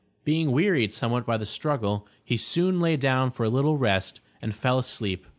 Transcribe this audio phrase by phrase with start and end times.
[0.25, 4.55] Being wearied somewhat by the struggle, he soon lay down for a little rest and
[4.55, 5.27] fell asleep.